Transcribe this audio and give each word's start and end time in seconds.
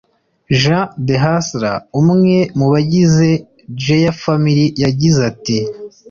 Jean 0.61 0.85
the 1.05 1.15
Hustla 1.23 1.71
umwe 2.01 2.37
mu 2.57 2.65
bagize 2.73 3.29
Jayels 3.83 4.19
Family 4.23 4.65
yagize 4.83 5.19
ati 5.31 5.57